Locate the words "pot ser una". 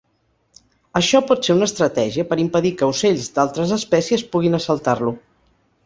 1.31-1.67